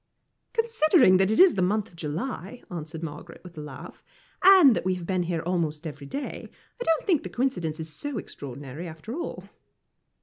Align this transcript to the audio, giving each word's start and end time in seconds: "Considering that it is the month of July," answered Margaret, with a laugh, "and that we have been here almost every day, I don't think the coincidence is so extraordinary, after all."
"Considering 0.53 1.17
that 1.17 1.29
it 1.29 1.39
is 1.39 1.53
the 1.53 1.61
month 1.61 1.87
of 1.87 1.95
July," 1.95 2.63
answered 2.71 3.03
Margaret, 3.03 3.39
with 3.43 3.55
a 3.55 3.61
laugh, 3.61 4.03
"and 4.43 4.75
that 4.75 4.83
we 4.83 4.95
have 4.95 5.05
been 5.05 5.21
here 5.21 5.43
almost 5.43 5.85
every 5.85 6.07
day, 6.07 6.49
I 6.81 6.83
don't 6.83 7.05
think 7.05 7.21
the 7.21 7.29
coincidence 7.29 7.79
is 7.79 7.93
so 7.93 8.17
extraordinary, 8.17 8.87
after 8.87 9.13
all." 9.13 9.43